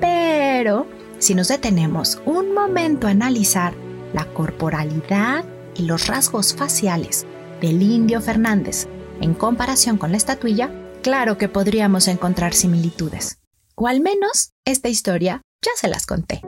Pero, 0.00 0.86
si 1.18 1.34
nos 1.34 1.48
detenemos 1.48 2.20
un 2.24 2.54
momento 2.54 3.06
a 3.06 3.10
analizar 3.10 3.74
la 4.12 4.24
corporalidad 4.26 5.44
y 5.74 5.82
los 5.82 6.06
rasgos 6.06 6.54
faciales 6.54 7.26
del 7.60 7.82
indio 7.82 8.20
Fernández 8.20 8.88
en 9.20 9.34
comparación 9.34 9.98
con 9.98 10.12
la 10.12 10.16
estatuilla, 10.16 10.70
claro 11.02 11.38
que 11.38 11.48
podríamos 11.48 12.08
encontrar 12.08 12.54
similitudes. 12.54 13.40
O 13.74 13.86
al 13.86 14.00
menos 14.00 14.52
esta 14.64 14.88
historia 14.88 15.42
ya 15.62 15.72
se 15.76 15.88
las 15.88 16.06
conté. 16.06 16.40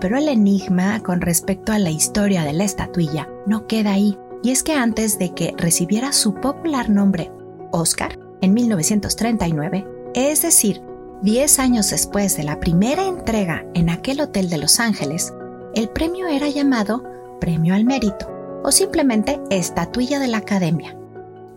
Pero 0.00 0.16
el 0.16 0.28
enigma 0.28 1.00
con 1.02 1.20
respecto 1.20 1.72
a 1.72 1.78
la 1.78 1.90
historia 1.90 2.44
de 2.44 2.52
la 2.52 2.64
estatuilla 2.64 3.28
no 3.46 3.66
queda 3.66 3.92
ahí, 3.92 4.18
y 4.42 4.50
es 4.50 4.62
que 4.62 4.72
antes 4.72 5.18
de 5.18 5.34
que 5.34 5.54
recibiera 5.56 6.12
su 6.12 6.34
popular 6.34 6.88
nombre 6.88 7.30
Oscar, 7.70 8.18
en 8.40 8.54
1939, 8.54 9.86
es 10.14 10.42
decir, 10.42 10.82
10 11.22 11.58
años 11.58 11.90
después 11.90 12.34
de 12.38 12.44
la 12.44 12.60
primera 12.60 13.06
entrega 13.06 13.66
en 13.74 13.90
aquel 13.90 14.22
hotel 14.22 14.48
de 14.48 14.56
Los 14.56 14.80
Ángeles, 14.80 15.34
el 15.74 15.90
premio 15.90 16.26
era 16.26 16.48
llamado 16.48 17.04
Premio 17.40 17.74
al 17.74 17.84
Mérito 17.84 18.26
o 18.64 18.72
simplemente 18.72 19.38
Estatuilla 19.50 20.18
de 20.18 20.28
la 20.28 20.38
Academia. 20.38 20.96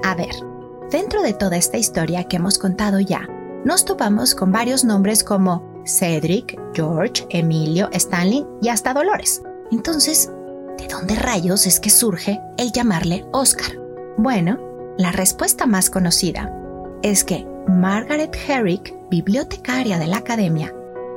A 0.03 0.15
ver, 0.15 0.36
dentro 0.91 1.22
de 1.22 1.32
toda 1.32 1.55
esta 1.55 1.77
historia 1.77 2.25
que 2.25 2.36
hemos 2.36 2.58
contado 2.58 3.00
ya, 3.00 3.25
nos 3.63 3.86
topamos 3.86 4.36
con 4.36 4.51
varios 4.51 4.84
nombres 4.84 5.24
como 5.24 5.63
Cedric, 5.86 6.60
George, 6.74 7.25
Emilio, 7.29 7.89
Stanley 7.93 8.46
y 8.62 8.67
hasta 8.67 8.93
Dolores. 8.93 9.43
Entonces, 9.72 10.29
¿de 10.77 10.88
dónde 10.89 11.15
rayos 11.15 11.67
es 11.67 11.79
que 11.79 11.89
surge 11.89 12.41
el 12.58 12.74
llamarle 12.74 13.25
Oscar? 13.32 13.72
Bueno, 14.17 14.60
la 14.98 15.13
respuesta 15.13 15.65
más 15.65 15.89
conocida 15.89 16.53
es 17.01 17.24
que 17.24 17.52
Margaret 17.74 18.38
Herrick, 18.48 18.94
bibliotecaria 19.10 19.98
de 19.98 20.08
la 20.08 20.18
Academia, 20.18 20.74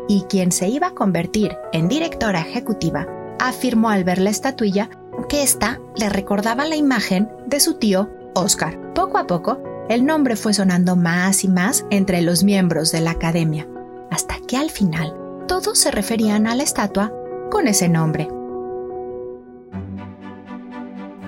y 0.09 0.23
quien 0.23 0.53
se 0.53 0.69
iba 0.69 0.89
a 0.89 0.95
convertir 0.95 1.57
en 1.73 1.89
directora 1.89 2.41
ejecutiva, 2.41 3.07
afirmó 3.39 3.91
al 3.91 4.05
ver 4.05 4.19
la 4.19 4.31
estatuilla 4.31 4.89
que 5.29 5.43
ésta 5.43 5.81
le 5.97 6.09
recordaba 6.09 6.65
la 6.65 6.77
imagen 6.77 7.29
de 7.47 7.61
su 7.61 7.75
tío 7.75 8.11
Oscar. 8.35 8.93
Poco 8.95 9.19
a 9.19 9.27
poco, 9.27 9.63
el 9.89 10.05
nombre 10.05 10.37
fue 10.37 10.55
sonando 10.55 10.97
más 10.97 11.45
y 11.45 11.49
más 11.49 11.85
entre 11.91 12.23
los 12.23 12.43
miembros 12.43 12.91
de 12.91 13.01
la 13.01 13.13
Academia, 13.13 13.69
hasta 14.11 14.37
que 14.47 14.57
al 14.57 14.71
final 14.71 15.15
todos 15.47 15.79
se 15.79 15.91
referían 15.91 16.47
a 16.47 16.55
la 16.55 16.63
estatua 16.63 17.13
con 17.51 17.69
ese 17.69 17.89
nombre. 17.89 18.29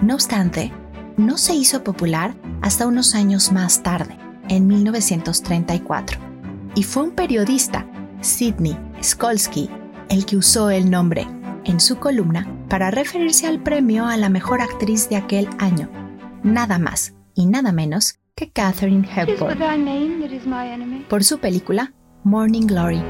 No 0.01 0.15
obstante, 0.15 0.73
no 1.17 1.39
se 1.39 1.55
hizo 1.55 1.85
popular 1.85 2.35
hasta 2.63 2.87
unos 2.87 3.15
años 3.15 3.53
más 3.53 3.83
tarde, 3.83 4.17
en 4.49 4.67
1934, 4.67 6.19
y 6.75 6.83
fue 6.83 7.05
un 7.05 7.11
periodista, 7.13 7.87
Sidney 8.21 8.77
Skolsky, 9.03 9.71
el 10.09 10.27
que 10.27 10.37
usó 10.37 10.71
el 10.71 10.91
nombre 10.91 11.27
en 11.65 11.81
su 11.81 11.99
columna 11.99 12.47
para 12.69 12.91
referirse 12.91 13.47
al 13.47 13.63
premio 13.63 14.07
a 14.07 14.17
la 14.17 14.29
mejor 14.29 14.61
actriz 14.61 15.09
de 15.09 15.17
aquel 15.17 15.49
año, 15.59 15.89
nada 16.43 16.79
más 16.79 17.15
y 17.35 17.47
nada 17.47 17.73
menos 17.73 18.19
que 18.35 18.51
Katherine 18.51 19.09
Hepburn, 19.15 21.07
por 21.09 21.25
su 21.25 21.39
película 21.39 21.93
Morning 22.25 22.67
Glory. 22.67 23.03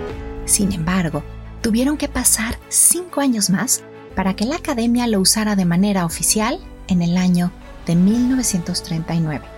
Sin 0.45 0.73
embargo, 0.73 1.23
tuvieron 1.61 1.97
que 1.97 2.09
pasar 2.09 2.59
cinco 2.69 3.21
años 3.21 3.51
más 3.51 3.85
para 4.15 4.35
que 4.35 4.45
la 4.45 4.57
Academia 4.57 5.07
lo 5.07 5.21
usara 5.21 5.55
de 5.55 5.65
manera 5.65 6.05
oficial 6.05 6.59
en 6.89 7.03
el 7.03 7.17
año 7.17 7.53
de 7.87 7.95
1939. 7.95 9.58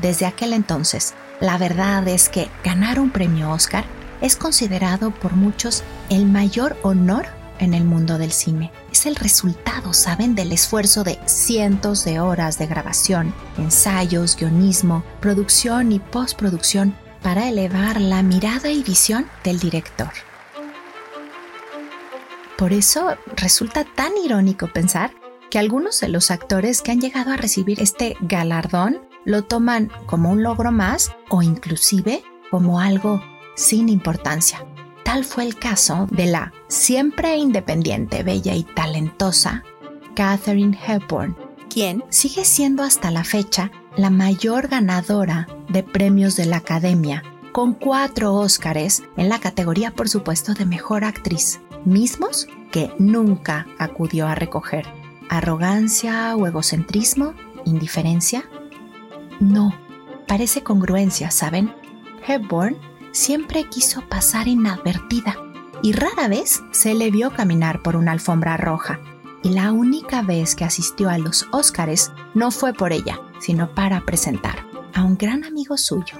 Desde 0.00 0.26
aquel 0.26 0.52
entonces, 0.52 1.14
la 1.40 1.58
verdad 1.58 2.06
es 2.08 2.28
que 2.28 2.48
ganar 2.64 2.98
un 2.98 3.10
premio 3.10 3.50
Oscar 3.50 3.84
es 4.20 4.36
considerado 4.36 5.10
por 5.10 5.32
muchos 5.32 5.82
el 6.08 6.26
mayor 6.26 6.76
honor 6.82 7.26
en 7.58 7.74
el 7.74 7.84
mundo 7.84 8.16
del 8.16 8.32
cine. 8.32 8.70
Es 8.90 9.04
el 9.04 9.16
resultado, 9.16 9.92
¿saben?, 9.92 10.34
del 10.34 10.52
esfuerzo 10.52 11.04
de 11.04 11.18
cientos 11.26 12.04
de 12.04 12.18
horas 12.20 12.58
de 12.58 12.66
grabación, 12.66 13.34
ensayos, 13.58 14.36
guionismo, 14.36 15.04
producción 15.20 15.92
y 15.92 15.98
postproducción 15.98 16.96
para 17.22 17.48
elevar 17.48 18.00
la 18.00 18.22
mirada 18.22 18.70
y 18.70 18.82
visión 18.82 19.26
del 19.44 19.58
director. 19.58 20.10
Por 22.56 22.72
eso 22.72 23.16
resulta 23.36 23.84
tan 23.84 24.12
irónico 24.24 24.68
pensar 24.68 25.12
que 25.50 25.58
algunos 25.58 26.00
de 26.00 26.08
los 26.08 26.30
actores 26.30 26.80
que 26.80 26.92
han 26.92 27.00
llegado 27.00 27.32
a 27.32 27.36
recibir 27.36 27.82
este 27.82 28.16
galardón 28.20 29.09
lo 29.24 29.44
toman 29.44 29.90
como 30.06 30.30
un 30.30 30.42
logro 30.42 30.72
más 30.72 31.12
o 31.28 31.42
inclusive 31.42 32.22
como 32.50 32.80
algo 32.80 33.22
sin 33.54 33.88
importancia. 33.88 34.66
Tal 35.04 35.24
fue 35.24 35.44
el 35.44 35.56
caso 35.56 36.06
de 36.10 36.26
la 36.26 36.52
siempre 36.68 37.36
independiente, 37.36 38.22
bella 38.22 38.54
y 38.54 38.64
talentosa 38.64 39.64
Katherine 40.14 40.78
Hepburn, 40.86 41.36
quien 41.68 42.04
sigue 42.10 42.44
siendo 42.44 42.82
hasta 42.82 43.10
la 43.10 43.24
fecha 43.24 43.70
la 43.96 44.10
mayor 44.10 44.68
ganadora 44.68 45.48
de 45.68 45.82
premios 45.82 46.36
de 46.36 46.46
la 46.46 46.58
Academia, 46.58 47.22
con 47.52 47.74
cuatro 47.74 48.34
Óscares 48.34 49.02
en 49.16 49.28
la 49.28 49.38
categoría, 49.38 49.90
por 49.90 50.08
supuesto, 50.08 50.54
de 50.54 50.66
Mejor 50.66 51.04
Actriz, 51.04 51.60
mismos 51.84 52.46
que 52.70 52.92
nunca 52.98 53.66
acudió 53.78 54.26
a 54.26 54.34
recoger. 54.34 54.86
¿Arrogancia 55.28 56.36
o 56.36 56.46
egocentrismo? 56.46 57.34
¿Indiferencia? 57.64 58.44
No, 59.40 59.74
parece 60.28 60.62
congruencia, 60.62 61.30
¿saben? 61.30 61.74
Hepburn 62.26 62.76
siempre 63.12 63.64
quiso 63.64 64.02
pasar 64.08 64.46
inadvertida 64.48 65.34
y 65.82 65.92
rara 65.92 66.28
vez 66.28 66.62
se 66.72 66.94
le 66.94 67.10
vio 67.10 67.32
caminar 67.32 67.82
por 67.82 67.96
una 67.96 68.12
alfombra 68.12 68.58
roja. 68.58 69.00
Y 69.42 69.50
la 69.50 69.72
única 69.72 70.20
vez 70.20 70.54
que 70.54 70.66
asistió 70.66 71.08
a 71.08 71.16
los 71.16 71.48
Óscares 71.52 72.12
no 72.34 72.50
fue 72.50 72.74
por 72.74 72.92
ella, 72.92 73.18
sino 73.40 73.74
para 73.74 74.02
presentar 74.02 74.66
a 74.94 75.02
un 75.02 75.16
gran 75.16 75.44
amigo 75.44 75.78
suyo. 75.78 76.18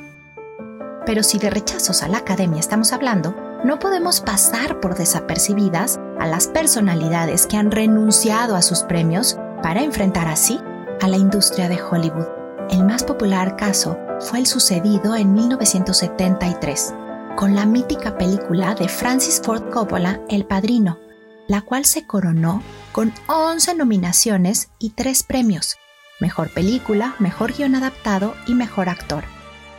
Pero 1.04 1.22
si 1.22 1.38
de 1.38 1.50
rechazos 1.50 2.02
a 2.02 2.08
la 2.08 2.18
academia 2.18 2.60
estamos 2.60 2.94
hablando, 2.94 3.36
no 3.62 3.78
podemos 3.78 4.22
pasar 4.22 4.80
por 4.80 4.96
desapercibidas 4.96 6.00
a 6.18 6.26
las 6.26 6.46
personalidades 6.48 7.46
que 7.46 7.58
han 7.58 7.70
renunciado 7.70 8.56
a 8.56 8.62
sus 8.62 8.80
premios 8.84 9.38
para 9.62 9.82
enfrentar 9.82 10.28
así 10.28 10.58
a 11.02 11.08
la 11.08 11.18
industria 11.18 11.68
de 11.68 11.82
Hollywood. 11.82 12.39
El 12.70 12.84
más 12.84 13.02
popular 13.02 13.56
caso 13.56 13.98
fue 14.20 14.38
el 14.38 14.46
sucedido 14.46 15.16
en 15.16 15.34
1973, 15.34 16.94
con 17.34 17.56
la 17.56 17.66
mítica 17.66 18.16
película 18.16 18.76
de 18.76 18.88
Francis 18.88 19.42
Ford 19.44 19.70
Coppola, 19.70 20.20
El 20.28 20.44
Padrino, 20.44 21.00
la 21.48 21.62
cual 21.62 21.84
se 21.84 22.06
coronó 22.06 22.62
con 22.92 23.12
11 23.26 23.74
nominaciones 23.74 24.70
y 24.78 24.90
3 24.90 25.24
premios, 25.24 25.78
Mejor 26.20 26.48
Película, 26.50 27.16
Mejor 27.18 27.54
Guión 27.54 27.74
Adaptado 27.74 28.34
y 28.46 28.54
Mejor 28.54 28.88
Actor. 28.88 29.24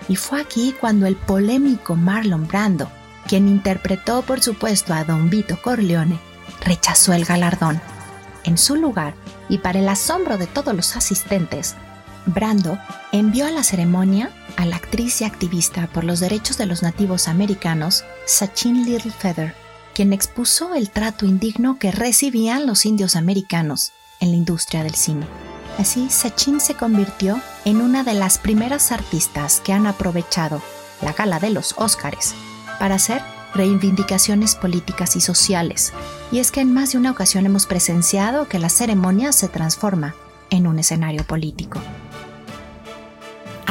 Y 0.09 0.17
fue 0.17 0.41
aquí 0.41 0.75
cuando 0.77 1.05
el 1.05 1.15
polémico 1.15 1.95
Marlon 1.95 2.45
Brando, 2.45 2.91
quien 3.25 3.47
interpretó 3.47 4.21
por 4.23 4.41
supuesto 4.41 4.93
a 4.93 5.05
Don 5.05 5.29
Vito 5.29 5.57
Corleone, 5.61 6.19
rechazó 6.65 7.13
el 7.13 7.23
galardón. 7.23 7.79
En 8.43 8.57
su 8.57 8.75
lugar, 8.75 9.13
y 9.47 9.59
para 9.59 9.79
el 9.79 9.87
asombro 9.87 10.37
de 10.37 10.47
todos 10.47 10.75
los 10.75 10.97
asistentes, 10.97 11.77
Brando 12.25 12.77
envió 13.11 13.47
a 13.47 13.51
la 13.51 13.63
ceremonia 13.63 14.29
a 14.57 14.65
la 14.65 14.75
actriz 14.75 15.21
y 15.21 15.23
activista 15.23 15.87
por 15.87 16.03
los 16.03 16.19
derechos 16.19 16.57
de 16.57 16.65
los 16.65 16.83
nativos 16.83 17.27
americanos, 17.27 18.03
Sachin 18.27 18.85
Littlefeather, 18.85 19.55
quien 19.95 20.13
expuso 20.13 20.75
el 20.75 20.89
trato 20.89 21.25
indigno 21.25 21.79
que 21.79 21.91
recibían 21.91 22.67
los 22.67 22.85
indios 22.85 23.15
americanos 23.15 23.91
en 24.19 24.31
la 24.31 24.37
industria 24.37 24.83
del 24.83 24.95
cine. 24.95 25.25
Así, 25.79 26.09
Sachin 26.09 26.59
se 26.59 26.75
convirtió 26.75 27.41
en 27.65 27.81
una 27.81 28.03
de 28.03 28.13
las 28.13 28.37
primeras 28.37 28.91
artistas 28.91 29.61
que 29.63 29.73
han 29.73 29.87
aprovechado 29.87 30.61
la 31.01 31.13
gala 31.13 31.39
de 31.39 31.49
los 31.49 31.73
Óscares 31.77 32.35
para 32.79 32.95
hacer 32.95 33.21
reivindicaciones 33.53 34.55
políticas 34.55 35.15
y 35.15 35.21
sociales. 35.21 35.91
Y 36.31 36.39
es 36.39 36.51
que 36.51 36.61
en 36.61 36.73
más 36.73 36.91
de 36.91 36.99
una 36.99 37.11
ocasión 37.11 37.45
hemos 37.45 37.65
presenciado 37.65 38.47
que 38.47 38.59
la 38.59 38.69
ceremonia 38.69 39.31
se 39.31 39.47
transforma 39.47 40.15
en 40.49 40.67
un 40.67 40.79
escenario 40.79 41.23
político. 41.23 41.79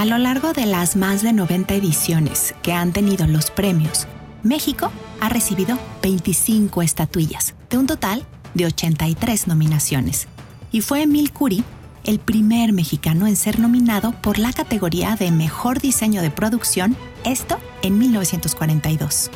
A 0.00 0.06
lo 0.06 0.16
largo 0.16 0.54
de 0.54 0.64
las 0.64 0.96
más 0.96 1.20
de 1.20 1.34
90 1.34 1.74
ediciones 1.74 2.54
que 2.62 2.72
han 2.72 2.90
tenido 2.90 3.26
los 3.26 3.50
premios, 3.50 4.06
México 4.42 4.90
ha 5.20 5.28
recibido 5.28 5.78
25 6.02 6.80
estatuillas, 6.80 7.54
de 7.68 7.76
un 7.76 7.86
total 7.86 8.24
de 8.54 8.64
83 8.64 9.46
nominaciones. 9.46 10.26
Y 10.72 10.80
fue 10.80 11.02
Emil 11.02 11.32
Curi 11.32 11.62
el 12.04 12.18
primer 12.18 12.72
mexicano 12.72 13.26
en 13.26 13.36
ser 13.36 13.60
nominado 13.60 14.12
por 14.22 14.38
la 14.38 14.54
categoría 14.54 15.16
de 15.16 15.30
Mejor 15.32 15.80
Diseño 15.80 16.22
de 16.22 16.30
Producción, 16.30 16.96
esto 17.24 17.58
en 17.82 17.98
1942. 17.98 19.30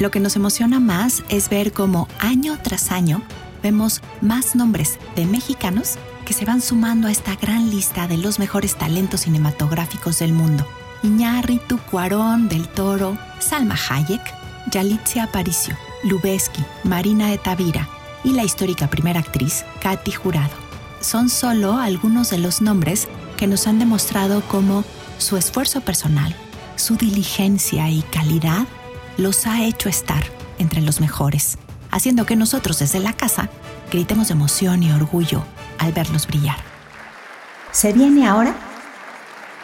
Lo 0.00 0.10
que 0.10 0.18
nos 0.18 0.34
emociona 0.34 0.80
más 0.80 1.22
es 1.28 1.48
ver 1.48 1.72
cómo 1.72 2.08
año 2.18 2.58
tras 2.60 2.90
año 2.90 3.22
vemos 3.62 4.02
más 4.20 4.56
nombres 4.56 4.98
de 5.14 5.26
mexicanos 5.26 5.98
que 6.30 6.34
se 6.34 6.44
van 6.44 6.62
sumando 6.62 7.08
a 7.08 7.10
esta 7.10 7.34
gran 7.34 7.70
lista 7.70 8.06
de 8.06 8.16
los 8.16 8.38
mejores 8.38 8.76
talentos 8.76 9.22
cinematográficos 9.22 10.20
del 10.20 10.32
mundo. 10.32 10.64
Iñárritu, 11.02 11.78
Cuarón, 11.90 12.48
Del 12.48 12.68
Toro, 12.68 13.18
Salma 13.40 13.74
Hayek, 13.74 14.22
Yalitza 14.70 15.24
Aparicio, 15.24 15.76
Lubeski, 16.04 16.64
Marina 16.84 17.30
de 17.30 17.38
Tavira 17.38 17.88
y 18.22 18.30
la 18.30 18.44
histórica 18.44 18.88
primera 18.88 19.18
actriz 19.18 19.64
Katy 19.82 20.12
Jurado. 20.12 20.52
Son 21.00 21.28
solo 21.28 21.78
algunos 21.78 22.30
de 22.30 22.38
los 22.38 22.62
nombres 22.62 23.08
que 23.36 23.48
nos 23.48 23.66
han 23.66 23.80
demostrado 23.80 24.40
cómo 24.46 24.84
su 25.18 25.36
esfuerzo 25.36 25.80
personal, 25.80 26.32
su 26.76 26.94
diligencia 26.94 27.90
y 27.90 28.02
calidad 28.02 28.68
los 29.16 29.48
ha 29.48 29.64
hecho 29.64 29.88
estar 29.88 30.22
entre 30.60 30.80
los 30.80 31.00
mejores, 31.00 31.58
haciendo 31.90 32.24
que 32.24 32.36
nosotros 32.36 32.78
desde 32.78 33.00
la 33.00 33.14
casa 33.14 33.50
gritemos 33.90 34.28
de 34.28 34.34
emoción 34.34 34.84
y 34.84 34.92
orgullo 34.92 35.44
al 35.80 35.92
verlos 35.92 36.26
brillar. 36.26 36.56
Se 37.72 37.92
viene 37.92 38.28
ahora 38.28 38.54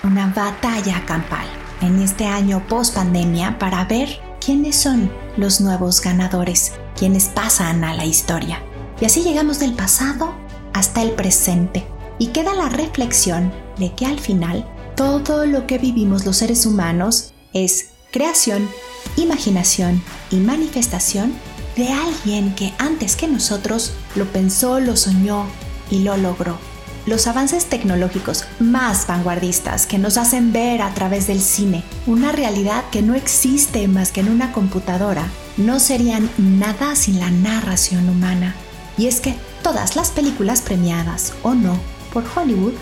una 0.03 0.27
batalla 0.29 1.05
campal 1.07 1.47
en 1.81 2.01
este 2.01 2.27
año 2.27 2.67
post 2.67 2.95
pandemia 2.95 3.59
para 3.59 3.85
ver 3.85 4.21
quiénes 4.45 4.77
son 4.77 5.11
los 5.37 5.61
nuevos 5.61 6.01
ganadores, 6.01 6.73
quienes 6.97 7.27
pasan 7.27 7.85
a 7.85 7.95
la 7.95 8.05
historia. 8.05 8.63
Y 9.01 9.05
así 9.05 9.23
llegamos 9.23 9.59
del 9.59 9.75
pasado 9.75 10.35
hasta 10.73 11.03
el 11.03 11.13
presente 11.13 11.87
y 12.19 12.29
queda 12.29 12.55
la 12.55 12.69
reflexión 12.69 13.53
de 13.79 13.95
que 13.95 14.07
al 14.07 14.19
final 14.19 14.67
todo 14.97 15.45
lo 15.45 15.67
que 15.67 15.79
vivimos 15.79 16.25
los 16.25 16.39
seres 16.39 16.65
humanos 16.65 17.35
es 17.53 17.91
creación, 18.11 18.69
imaginación 19.17 20.03
y 20.31 20.37
manifestación 20.37 21.35
de 21.77 21.89
alguien 21.93 22.55
que 22.55 22.73
antes 22.79 23.17
que 23.17 23.29
nosotros 23.29 23.93
lo 24.15 24.25
pensó, 24.27 24.81
lo 24.81 24.97
soñó 24.97 25.47
y 25.91 26.01
lo 26.01 26.17
logró. 26.17 26.59
Los 27.07 27.29
avances 27.29 27.67
tecnológicos 27.67 28.47
más 28.59 29.07
vanguardistas 29.07 29.87
que 29.87 29.97
nos 29.97 30.17
hacen 30.17 30.53
ver 30.53 30.83
a 30.83 30.93
través 30.93 31.29
del 31.29 31.41
cine 31.41 31.85
una 32.05 32.33
realidad 32.33 32.85
que 32.91 33.01
no 33.01 33.15
existe 33.15 33.87
más 33.87 34.11
que 34.11 34.21
en 34.21 34.29
una 34.29 34.51
computadora 34.51 35.29
no 35.57 35.79
serían 35.79 36.29
nada 36.37 36.97
sin 36.97 37.21
la 37.21 37.31
narración 37.31 38.09
humana. 38.09 38.57
Y 38.99 39.07
es 39.07 39.21
que 39.21 39.37
todas 39.63 39.95
las 39.95 40.11
películas 40.11 40.63
premiadas 40.63 41.33
o 41.45 41.55
no 41.55 41.79
por 42.13 42.25
Hollywood 42.35 42.75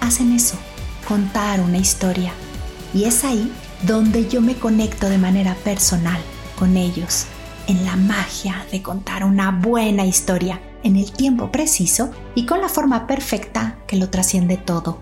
hacen 0.00 0.32
eso, 0.32 0.56
contar 1.08 1.60
una 1.60 1.78
historia. 1.78 2.32
Y 2.94 3.04
es 3.04 3.24
ahí 3.24 3.50
donde 3.82 4.28
yo 4.28 4.40
me 4.40 4.54
conecto 4.54 5.08
de 5.08 5.18
manera 5.18 5.56
personal 5.56 6.20
con 6.56 6.76
ellos 6.76 7.26
en 7.66 7.84
la 7.84 7.96
magia 7.96 8.64
de 8.70 8.80
contar 8.80 9.24
una 9.24 9.50
buena 9.50 10.06
historia 10.06 10.60
en 10.82 10.96
el 10.96 11.12
tiempo 11.12 11.50
preciso 11.50 12.10
y 12.34 12.46
con 12.46 12.60
la 12.60 12.68
forma 12.68 13.06
perfecta 13.06 13.78
que 13.86 13.96
lo 13.96 14.10
trasciende 14.10 14.56
todo. 14.56 14.98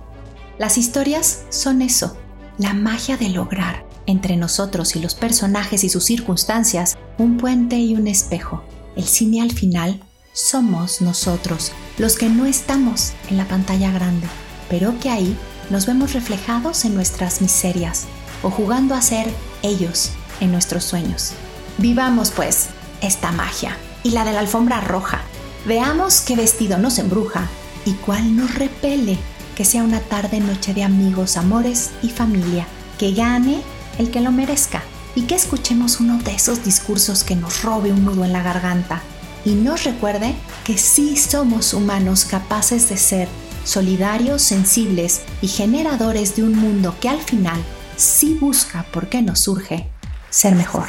Las 0.58 0.78
historias 0.78 1.44
son 1.48 1.82
eso, 1.82 2.16
la 2.58 2.74
magia 2.74 3.16
de 3.16 3.30
lograr 3.30 3.86
entre 4.06 4.36
nosotros 4.36 4.96
y 4.96 5.00
los 5.00 5.14
personajes 5.14 5.84
y 5.84 5.88
sus 5.88 6.04
circunstancias 6.04 6.98
un 7.18 7.36
puente 7.36 7.78
y 7.78 7.94
un 7.94 8.08
espejo. 8.08 8.62
El 8.96 9.04
cine 9.04 9.40
al 9.40 9.52
final 9.52 10.00
somos 10.32 11.00
nosotros, 11.00 11.72
los 11.98 12.16
que 12.16 12.28
no 12.28 12.46
estamos 12.46 13.12
en 13.30 13.36
la 13.36 13.46
pantalla 13.46 13.90
grande, 13.90 14.26
pero 14.68 14.98
que 14.98 15.10
ahí 15.10 15.36
nos 15.70 15.86
vemos 15.86 16.12
reflejados 16.12 16.84
en 16.84 16.94
nuestras 16.94 17.40
miserias 17.40 18.06
o 18.42 18.50
jugando 18.50 18.94
a 18.94 19.02
ser 19.02 19.32
ellos 19.62 20.10
en 20.40 20.52
nuestros 20.52 20.84
sueños. 20.84 21.32
Vivamos 21.78 22.30
pues 22.30 22.68
esta 23.00 23.32
magia 23.32 23.76
y 24.02 24.10
la 24.10 24.24
de 24.24 24.32
la 24.32 24.40
alfombra 24.40 24.80
roja. 24.80 25.22
Veamos 25.66 26.20
qué 26.22 26.36
vestido 26.36 26.78
nos 26.78 26.98
embruja 26.98 27.48
y 27.84 27.92
cuál 27.92 28.36
nos 28.36 28.54
repele. 28.54 29.18
Que 29.56 29.64
sea 29.64 29.82
una 29.82 30.00
tarde 30.00 30.40
noche 30.40 30.72
de 30.72 30.84
amigos, 30.84 31.36
amores 31.36 31.90
y 32.02 32.08
familia. 32.08 32.66
Que 32.98 33.12
gane 33.12 33.60
el 33.98 34.10
que 34.10 34.20
lo 34.20 34.32
merezca 34.32 34.82
y 35.14 35.22
que 35.22 35.34
escuchemos 35.34 36.00
uno 36.00 36.18
de 36.22 36.34
esos 36.34 36.64
discursos 36.64 37.24
que 37.24 37.36
nos 37.36 37.62
robe 37.62 37.92
un 37.92 38.04
nudo 38.04 38.24
en 38.24 38.32
la 38.32 38.42
garganta 38.42 39.02
y 39.44 39.50
nos 39.50 39.84
recuerde 39.84 40.34
que 40.64 40.78
sí 40.78 41.16
somos 41.16 41.74
humanos 41.74 42.24
capaces 42.24 42.88
de 42.88 42.96
ser 42.96 43.28
solidarios, 43.64 44.42
sensibles 44.42 45.22
y 45.42 45.48
generadores 45.48 46.36
de 46.36 46.44
un 46.44 46.56
mundo 46.56 46.94
que 47.00 47.08
al 47.08 47.20
final 47.20 47.62
sí 47.96 48.36
busca, 48.40 48.86
porque 48.92 49.22
nos 49.22 49.40
surge, 49.40 49.88
ser 50.30 50.54
mejor. 50.54 50.88